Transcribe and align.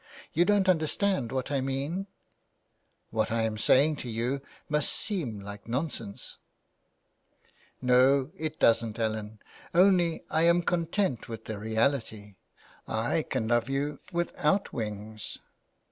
You 0.33 0.45
don't 0.45 0.67
understand 0.67 1.31
what 1.31 1.51
I 1.51 1.61
mean? 1.61 2.07
What 3.11 3.31
I 3.31 3.43
am 3.43 3.55
saying 3.55 3.97
to 3.97 4.09
you 4.09 4.41
must 4.67 4.91
seem 4.91 5.39
like 5.39 5.67
nonsense." 5.67 6.39
320 7.81 7.85
THE 7.85 7.93
WILD 7.93 8.31
GOOSE. 8.31 8.39
*' 8.39 8.39
No, 8.39 8.45
it 8.47 8.59
doesn't, 8.59 8.97
Ellen, 8.97 9.39
only 9.75 10.23
I 10.31 10.41
am 10.41 10.63
content 10.63 11.29
with 11.29 11.45
the 11.45 11.59
reality. 11.59 12.33
I 12.87 13.25
can 13.29 13.47
love 13.47 13.69
you 13.69 13.99
without 14.11 14.73
wings.'' 14.73 15.37